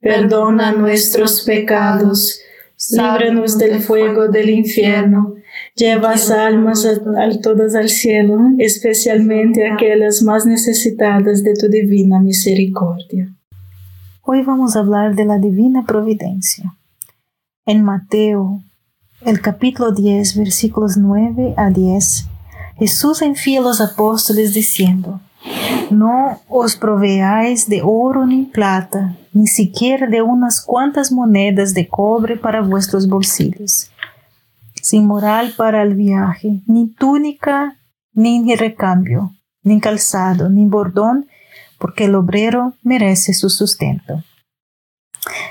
perdona 0.00 0.72
nuestros 0.72 1.42
pecados, 1.42 2.40
líbranos 2.90 3.58
del 3.58 3.80
fuego 3.80 4.28
del 4.28 4.50
infierno, 4.50 5.34
lleva 5.74 6.14
almas 6.38 6.84
a, 6.86 7.40
todas 7.40 7.74
al 7.74 7.88
cielo, 7.88 8.38
especialmente 8.58 9.70
aquellas 9.70 10.22
más 10.22 10.46
necesitadas 10.46 11.42
de 11.42 11.54
tu 11.54 11.68
divina 11.68 12.20
misericordia. 12.20 13.32
Hoy 14.22 14.42
vamos 14.42 14.76
a 14.76 14.80
hablar 14.80 15.14
de 15.14 15.24
la 15.24 15.38
divina 15.38 15.84
providencia. 15.86 16.74
En 17.64 17.82
Mateo, 17.82 18.62
el 19.24 19.40
capítulo 19.40 19.92
10, 19.92 20.36
versículos 20.36 20.96
9 20.96 21.54
a 21.56 21.70
10, 21.70 22.26
Jesús 22.78 23.22
envía 23.22 23.60
a 23.60 23.62
los 23.62 23.80
apóstoles 23.80 24.52
diciendo, 24.52 25.20
no 25.90 26.40
os 26.48 26.76
proveáis 26.76 27.68
de 27.68 27.80
oro 27.82 28.26
ni 28.26 28.44
plata, 28.44 29.16
ni 29.32 29.46
siquiera 29.46 30.06
de 30.06 30.22
unas 30.22 30.60
cuantas 30.60 31.12
monedas 31.12 31.74
de 31.74 31.88
cobre 31.88 32.36
para 32.36 32.60
vuestros 32.60 33.08
bolsillos, 33.08 33.90
sin 34.82 35.06
moral 35.06 35.54
para 35.56 35.82
el 35.82 35.94
viaje, 35.94 36.60
ni 36.66 36.88
túnica, 36.88 37.76
ni 38.12 38.54
recambio, 38.54 39.34
ni 39.62 39.80
calzado, 39.80 40.48
ni 40.48 40.64
bordón, 40.66 41.26
porque 41.78 42.04
el 42.04 42.14
obrero 42.14 42.74
merece 42.82 43.34
su 43.34 43.50
sustento. 43.50 44.22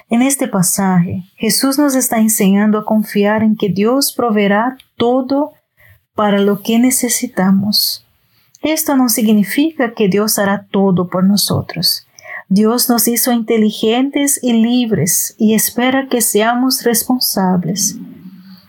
En 0.09 0.21
este 0.21 0.47
pasaje, 0.47 1.23
Jesús 1.35 1.77
nos 1.77 1.95
está 1.95 2.19
enseñando 2.19 2.79
a 2.79 2.85
confiar 2.85 3.43
en 3.43 3.55
que 3.55 3.69
Dios 3.69 4.13
proveerá 4.15 4.77
todo 4.95 5.53
para 6.13 6.39
lo 6.39 6.61
que 6.61 6.79
necesitamos 6.79 8.04
esto 8.65 8.95
no 8.95 9.09
significa 9.09 9.93
que 9.93 10.07
Dios 10.07 10.39
hará 10.39 10.67
todo 10.71 11.07
por 11.07 11.23
nosotros. 11.23 12.07
Dios 12.49 12.89
nos 12.89 13.07
hizo 13.07 13.31
inteligentes 13.31 14.39
y 14.41 14.53
libres 14.53 15.35
y 15.37 15.55
espera 15.55 16.07
que 16.07 16.21
seamos 16.21 16.83
responsables. 16.83 17.97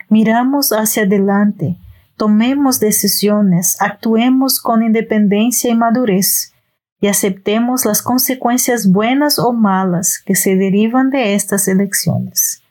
Miramos 0.08 0.70
hacia 0.70 1.02
adelante, 1.02 1.76
tomemos 2.16 2.80
decisiones, 2.80 3.76
actuemos 3.80 4.60
con 4.60 4.82
independencia 4.82 5.70
y 5.70 5.74
madurez 5.74 6.52
y 7.00 7.08
aceptemos 7.08 7.84
las 7.84 8.02
consecuencias 8.02 8.90
buenas 8.90 9.38
o 9.38 9.52
malas 9.52 10.22
que 10.24 10.34
se 10.34 10.56
derivan 10.56 11.10
de 11.10 11.34
estas 11.34 11.68
elecciones. 11.68 12.62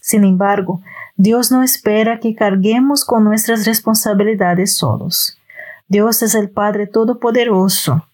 Sin 0.00 0.24
embargo, 0.24 0.82
Dios 1.16 1.52
no 1.52 1.62
espera 1.62 2.18
que 2.18 2.34
carguemos 2.34 3.04
con 3.04 3.24
nuestras 3.24 3.66
responsabilidades 3.66 4.76
solos. 4.76 5.39
Dios 5.90 6.22
es 6.22 6.36
el 6.36 6.50
Padre 6.50 6.86
Todopoderoso. 6.86 8.06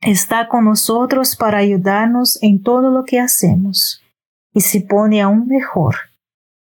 Está 0.00 0.46
con 0.46 0.66
nosotros 0.66 1.34
para 1.34 1.58
ayudarnos 1.58 2.40
en 2.42 2.62
todo 2.62 2.92
lo 2.92 3.02
que 3.02 3.18
hacemos 3.18 4.00
y 4.54 4.60
se 4.60 4.82
pone 4.82 5.20
aún 5.20 5.48
mejor. 5.48 5.96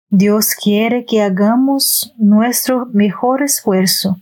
Dios 0.08 0.56
quiere 0.56 1.05
que 1.05 1.23
hagamos 1.23 2.12
nuestro 2.19 2.87
mejor 2.87 3.44
esfuerzo, 3.44 4.19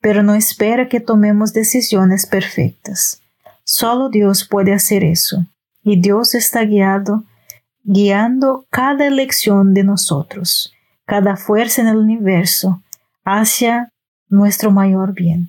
pero 0.00 0.24
no 0.24 0.34
espera 0.34 0.88
que 0.88 0.98
tomemos 0.98 1.52
decisiones 1.52 2.26
perfectas. 2.26 3.22
Solo 3.62 4.08
Dios 4.08 4.48
puede 4.50 4.74
hacer 4.74 5.04
eso, 5.04 5.46
y 5.84 6.00
Dios 6.00 6.34
está 6.34 6.64
guiado, 6.64 7.22
guiando 7.84 8.66
cada 8.70 9.06
elección 9.06 9.74
de 9.74 9.84
nosotros. 9.84 10.74
cada 11.06 11.36
fuerza 11.36 11.80
en 11.80 11.88
el 11.88 11.96
universo 11.96 12.82
hacia 13.24 13.90
nuestro 14.28 14.70
mayor 14.70 15.14
bien, 15.14 15.48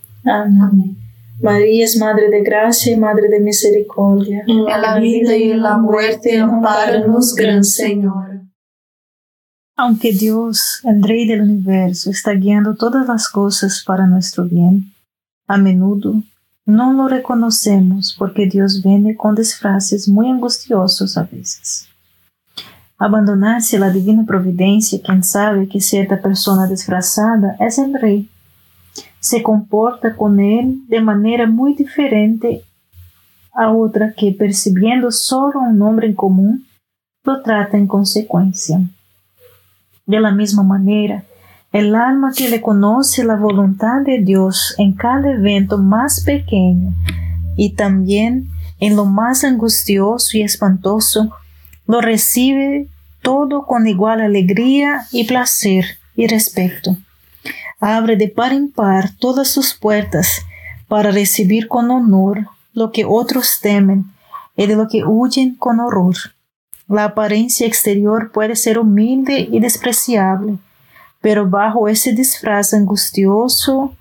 Amén. 0.23 0.97
María 1.41 1.85
es 1.85 1.97
Madre 1.97 2.29
de 2.29 2.43
Gracia 2.43 2.93
y 2.93 2.97
Madre 2.97 3.27
de 3.27 3.39
Misericordia. 3.39 4.43
En 4.47 4.65
la 4.65 4.99
vida 4.99 5.35
y 5.35 5.51
en 5.51 5.61
la 5.61 5.77
muerte, 5.77 6.39
amparanos, 6.39 7.35
Gran 7.35 7.63
Señor. 7.63 8.41
Aunque 9.75 10.11
Dios, 10.11 10.81
el 10.83 11.01
Rey 11.01 11.27
del 11.27 11.41
universo, 11.41 12.11
está 12.11 12.33
guiando 12.33 12.75
todas 12.75 13.07
las 13.07 13.27
cosas 13.29 13.83
para 13.85 14.05
nuestro 14.05 14.45
bien, 14.45 14.93
a 15.47 15.57
menudo 15.57 16.21
no 16.65 16.93
lo 16.93 17.07
reconocemos 17.07 18.15
porque 18.17 18.45
Dios 18.45 18.81
viene 18.83 19.15
con 19.15 19.35
disfraces 19.35 20.07
muy 20.07 20.29
angustiosos 20.29 21.17
a 21.17 21.23
veces. 21.23 21.87
Abandonarse 22.97 23.77
a 23.77 23.79
la 23.79 23.89
divina 23.89 24.25
providencia, 24.25 25.01
quien 25.03 25.23
sabe 25.23 25.67
que 25.67 25.81
cierta 25.81 26.21
persona 26.21 26.67
disfrazada 26.67 27.55
es 27.59 27.77
el 27.79 27.93
rey, 27.99 28.29
se 29.21 29.43
comporta 29.43 30.15
con 30.15 30.39
él 30.39 30.81
de 30.87 30.99
manera 30.99 31.45
muy 31.45 31.75
diferente 31.75 32.63
a 33.53 33.71
otra 33.71 34.13
que, 34.13 34.31
percibiendo 34.31 35.11
solo 35.11 35.59
un 35.59 35.77
nombre 35.77 36.07
en 36.07 36.15
común, 36.15 36.65
lo 37.23 37.41
trata 37.43 37.77
en 37.77 37.85
consecuencia. 37.85 38.81
De 40.07 40.19
la 40.19 40.31
misma 40.31 40.63
manera, 40.63 41.23
el 41.71 41.93
alma 41.93 42.33
que 42.35 42.49
le 42.49 42.61
conoce 42.61 43.23
la 43.23 43.35
voluntad 43.35 44.01
de 44.01 44.19
Dios 44.19 44.73
en 44.79 44.93
cada 44.93 45.31
evento 45.31 45.77
más 45.77 46.23
pequeño 46.23 46.93
y 47.55 47.75
también 47.75 48.49
en 48.79 48.95
lo 48.95 49.05
más 49.05 49.43
angustioso 49.43 50.35
y 50.35 50.41
espantoso, 50.41 51.31
lo 51.85 52.01
recibe 52.01 52.87
todo 53.21 53.67
con 53.67 53.85
igual 53.85 54.19
alegría 54.19 55.01
y 55.11 55.25
placer 55.25 55.85
y 56.15 56.25
respeto. 56.25 56.97
Abre 57.81 58.15
de 58.15 58.29
par 58.29 58.53
en 58.53 58.71
par 58.71 59.09
todas 59.19 59.49
sus 59.49 59.73
puertas 59.73 60.43
para 60.87 61.11
recibir 61.11 61.67
con 61.67 61.91
honor 61.91 62.47
lo 62.73 62.91
que 62.91 63.03
otros 63.05 63.59
temen 63.61 64.05
y 64.55 64.67
de 64.67 64.75
lo 64.75 64.87
que 64.87 65.03
huyen 65.03 65.55
con 65.55 65.79
horror. 65.79 66.15
La 66.87 67.05
apariencia 67.05 67.65
exterior 67.65 68.31
puede 68.31 68.55
ser 68.55 68.77
humilde 68.77 69.47
y 69.51 69.59
despreciable, 69.59 70.57
pero 71.21 71.49
bajo 71.49 71.87
ese 71.87 72.13
disfraz 72.13 72.73
angustioso 72.73 73.95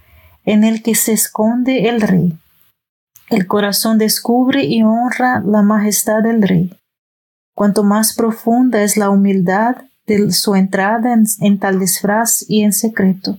en 0.44 0.64
el 0.64 0.82
que 0.82 0.94
se 0.94 1.12
esconde 1.12 1.88
el 1.88 2.00
rey. 2.00 2.36
El 3.28 3.46
corazón 3.46 3.98
descubre 3.98 4.64
y 4.64 4.82
honra 4.82 5.40
la 5.40 5.62
majestad 5.62 6.22
del 6.22 6.42
rey. 6.42 6.74
Cuanto 7.54 7.84
más 7.84 8.14
profunda 8.14 8.82
es 8.82 8.96
la 8.96 9.08
humildad 9.10 9.76
de 10.06 10.32
su 10.32 10.54
entrada 10.54 11.16
en, 11.40 11.58
tal 11.58 11.78
disfraz 11.78 12.44
y 12.48 12.62
en 12.62 12.72
secreto, 12.72 13.38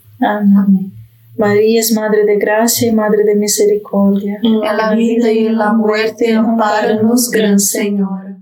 Amén. 0.21 0.91
María 1.37 1.79
es 1.79 1.91
Madre 1.93 2.25
de 2.25 2.37
Gracia 2.37 2.87
y 2.87 2.91
Madre 2.91 3.23
de 3.23 3.35
Misericordia. 3.35 4.39
En 4.43 4.59
la 4.59 4.93
vida 4.93 5.31
y 5.31 5.47
en 5.47 5.57
la 5.57 5.73
muerte, 5.73 6.35
amparanos, 6.35 7.31
Gran 7.31 7.59
Señor. 7.59 8.35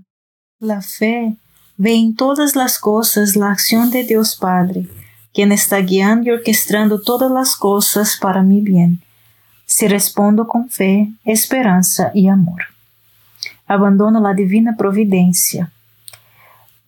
La 0.58 0.82
fe 0.82 1.36
ve 1.78 1.94
en 1.94 2.14
todas 2.14 2.56
las 2.56 2.78
cosas 2.78 3.36
la 3.36 3.50
acción 3.50 3.90
de 3.90 4.04
Dios 4.04 4.36
Padre, 4.36 4.86
quien 5.32 5.52
está 5.52 5.78
guiando 5.78 6.28
y 6.28 6.32
orquestando 6.32 7.00
todas 7.00 7.30
las 7.30 7.56
cosas 7.56 8.18
para 8.20 8.42
mi 8.42 8.60
bien, 8.60 9.00
si 9.64 9.88
respondo 9.88 10.46
con 10.46 10.68
fe, 10.68 11.10
esperanza 11.24 12.10
y 12.12 12.28
amor. 12.28 12.64
Abandono 13.66 14.20
la 14.20 14.34
divina 14.34 14.76
providencia. 14.76 15.72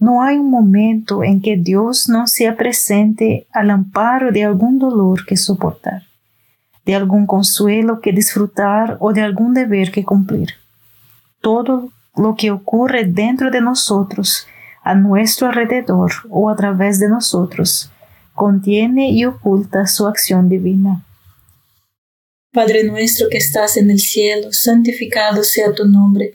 No 0.03 0.21
hay 0.21 0.37
un 0.37 0.51
momento 0.51 1.23
en 1.23 1.41
que 1.41 1.57
Dios 1.57 2.09
no 2.09 2.27
sea 2.27 2.57
presente 2.57 3.47
al 3.53 3.71
amparo 3.71 4.33
de 4.33 4.43
algún 4.43 4.81
dolor 4.81 5.25
que 5.25 5.37
soportar, 5.37 6.03
de 6.85 6.97
algún 6.97 7.25
consuelo 7.25 8.01
que 8.01 8.11
disfrutar 8.11 8.97
o 8.99 9.13
de 9.13 9.21
algún 9.21 9.55
deber 9.55 9.93
que 9.93 10.03
cumplir. 10.03 10.55
Todo 11.41 11.93
lo 12.17 12.35
que 12.35 12.51
ocurre 12.51 13.05
dentro 13.05 13.53
de 13.53 13.61
nosotros, 13.61 14.49
a 14.83 14.97
nuestro 14.97 15.47
alrededor 15.47 16.11
o 16.31 16.51
a 16.51 16.57
través 16.57 16.99
de 16.99 17.09
nosotros, 17.09 17.89
contiene 18.35 19.13
y 19.13 19.25
oculta 19.25 19.87
su 19.87 20.09
acción 20.09 20.49
divina. 20.49 21.05
Padre 22.53 22.83
nuestro 22.83 23.29
que 23.31 23.39
estás 23.39 23.77
en 23.77 23.89
el 23.89 24.01
cielo, 24.01 24.49
santificado 24.51 25.45
sea 25.45 25.73
tu 25.73 25.85
nombre 25.87 26.35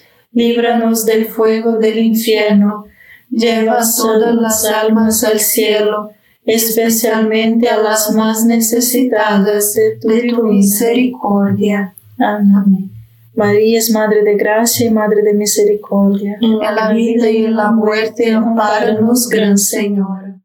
líbranos 0.31 1.05
del 1.05 1.25
fuego 1.25 1.77
del 1.77 1.99
infierno, 1.99 2.85
lleva 3.29 3.79
todas 3.97 4.35
las 4.35 4.65
almas 4.65 5.23
al 5.23 5.39
cielo, 5.39 6.11
especialmente 6.45 7.69
a 7.69 7.77
las 7.77 8.13
más 8.13 8.45
necesitadas 8.45 9.73
de 9.73 9.97
tu, 9.99 10.43
misericordia. 10.43 11.93
Amén. 12.17 12.91
María 13.33 13.79
es 13.79 13.89
Madre 13.91 14.23
de 14.23 14.35
Gracia 14.35 14.87
y 14.87 14.89
Madre 14.89 15.21
de 15.23 15.33
Misericordia. 15.33 16.37
En 16.41 16.59
la 16.59 16.91
vida 16.91 17.29
y 17.29 17.45
en 17.45 17.55
la 17.55 17.71
muerte, 17.71 18.31
amparanos, 18.31 19.29
Gran 19.29 19.57
Señor. 19.57 20.35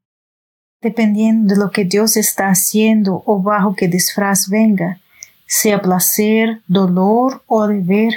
Dependiendo 0.81 1.55
de 1.55 1.61
lo 1.61 1.70
que 1.70 1.85
Dios 1.85 2.16
está 2.16 2.49
haciendo 2.49 3.22
o 3.27 3.42
bajo 3.42 3.75
qué 3.75 3.88
disfraz 3.88 4.49
venga, 4.49 5.01
sea 5.46 5.83
placer, 5.83 6.61
dolor 6.68 7.42
o 7.46 7.66
deber, 7.66 8.12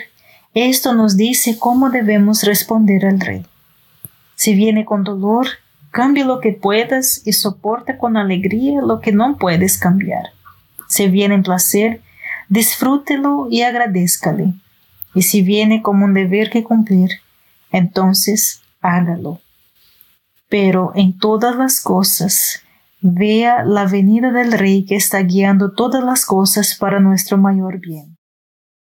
esto 0.53 0.93
nos 0.93 1.15
dice 1.15 1.57
cómo 1.59 1.89
debemos 1.89 2.43
responder 2.43 3.05
al 3.05 3.19
Rey. 3.19 3.45
Si 4.35 4.55
viene 4.55 4.85
con 4.85 5.03
dolor, 5.03 5.47
cambie 5.91 6.25
lo 6.25 6.39
que 6.39 6.53
puedas 6.53 7.21
y 7.25 7.33
soporta 7.33 7.97
con 7.97 8.17
alegría 8.17 8.81
lo 8.81 8.99
que 8.99 9.11
no 9.11 9.37
puedes 9.37 9.77
cambiar. 9.77 10.31
Si 10.87 11.07
viene 11.07 11.35
en 11.35 11.43
placer, 11.43 12.01
disfrútelo 12.47 13.47
y 13.49 13.61
agradezcale. 13.61 14.53
Y 15.13 15.23
si 15.23 15.41
viene 15.41 15.81
como 15.81 16.05
un 16.05 16.13
deber 16.13 16.49
que 16.49 16.63
cumplir, 16.63 17.11
entonces 17.71 18.61
hágalo. 18.81 19.39
Pero 20.49 20.91
en 20.95 21.17
todas 21.17 21.55
las 21.55 21.81
cosas, 21.81 22.63
vea 23.01 23.63
la 23.63 23.85
venida 23.85 24.31
del 24.31 24.51
Rey 24.51 24.85
que 24.85 24.95
está 24.95 25.21
guiando 25.21 25.73
todas 25.73 26.03
las 26.03 26.25
cosas 26.25 26.75
para 26.75 26.99
nuestro 26.99 27.37
mayor 27.37 27.79
bien. 27.79 28.18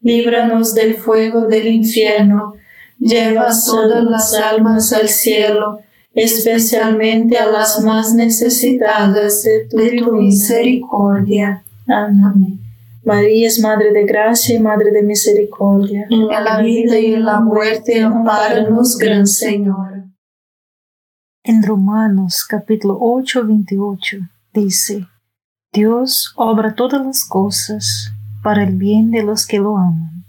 líbranos 0.00 0.74
del 0.74 0.94
fuego 0.94 1.46
del 1.46 1.68
infierno, 1.68 2.54
lleva 2.98 3.48
todas 3.64 4.04
las 4.04 4.34
almas 4.34 4.92
al 4.92 5.08
cielo, 5.08 5.80
especialmente 6.14 7.38
a 7.38 7.50
las 7.50 7.82
más 7.82 8.14
necesitadas 8.14 9.42
de 9.42 9.66
tu, 9.68 10.12
misericordia. 10.12 11.62
Amén. 11.86 12.58
María 13.04 13.48
es 13.48 13.58
Madre 13.60 13.92
de 13.92 14.04
Gracia 14.04 14.56
y 14.56 14.58
Madre 14.60 14.90
de 14.90 15.02
Misericordia. 15.02 16.06
En 16.10 16.26
la 16.28 16.60
vida 16.60 16.98
y 16.98 17.14
en 17.14 17.24
la 17.24 17.40
muerte, 17.40 18.00
amparanos, 18.00 18.98
Gran 18.98 19.26
Señor. 19.26 20.04
En 21.42 21.62
Romanos 21.62 22.44
capítulo 22.46 22.98
8, 23.00 23.46
28 23.46 24.18
dice, 24.52 25.06
Dios 25.72 26.34
obra 26.36 26.74
todas 26.74 27.04
las 27.04 27.24
cosas 27.24 28.12
para 28.42 28.64
el 28.64 28.76
bien 28.76 29.10
de 29.10 29.22
los 29.22 29.46
que 29.46 29.58
lo 29.58 29.76
aman. 29.76 30.24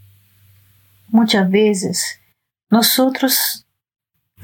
Muchas 1.08 1.50
veces 1.50 2.20
nosotros 2.70 3.66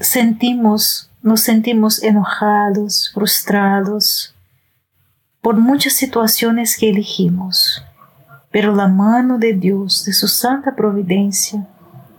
sentimos, 0.00 1.10
nos 1.22 1.40
sentimos 1.40 2.02
enojados, 2.02 3.10
frustrados 3.14 4.34
por 5.40 5.56
muchas 5.56 5.94
situaciones 5.94 6.76
que 6.76 6.90
elegimos, 6.90 7.82
pero 8.50 8.74
la 8.74 8.88
mano 8.88 9.38
de 9.38 9.54
Dios, 9.54 10.04
de 10.04 10.12
su 10.12 10.28
santa 10.28 10.74
providencia, 10.74 11.66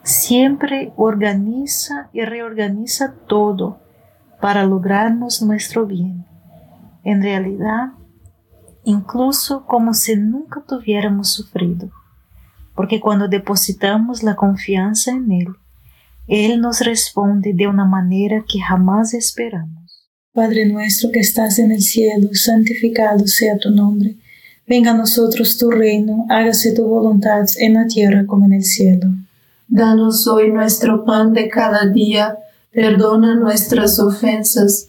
siempre 0.04 0.94
organiza 0.96 2.10
y 2.14 2.22
reorganiza 2.22 3.14
todo 3.28 3.80
para 4.42 4.64
lograrnos 4.64 5.42
nuestro 5.42 5.86
bien. 5.86 6.26
En 7.04 7.22
realidad, 7.22 7.92
incluso 8.90 9.66
como 9.66 9.94
si 9.94 10.16
nunca 10.16 10.64
tuviéramos 10.68 11.30
sufrido, 11.30 11.90
porque 12.76 13.00
cuando 13.00 13.28
depositamos 13.28 14.24
la 14.24 14.36
confianza 14.36 15.12
en 15.12 15.32
Él, 15.32 15.48
Él 16.28 16.62
nos 16.62 16.82
responde 16.82 17.54
de 17.54 17.68
una 17.68 17.86
manera 17.86 18.44
que 18.48 18.60
jamás 18.60 19.14
esperamos. 19.14 19.80
Padre 20.34 20.66
nuestro 20.66 21.12
que 21.12 21.20
estás 21.20 21.60
en 21.60 21.72
el 21.72 21.82
cielo, 21.82 22.30
santificado 22.34 23.28
sea 23.28 23.58
tu 23.58 23.72
nombre. 23.72 24.18
Venga 24.68 24.92
a 24.92 24.98
nosotros 24.98 25.58
tu 25.58 25.72
reino, 25.72 26.26
hágase 26.30 26.74
tu 26.74 26.86
voluntad 26.86 27.46
en 27.58 27.74
la 27.74 27.88
tierra 27.88 28.26
como 28.26 28.46
en 28.46 28.54
el 28.54 28.64
cielo. 28.64 29.08
Danos 29.68 30.28
hoy 30.28 30.52
nuestro 30.52 31.06
pan 31.06 31.34
de 31.34 31.50
cada 31.50 31.86
día, 31.88 32.38
perdona 32.72 33.36
nuestras 33.36 34.00
ofensas, 34.00 34.89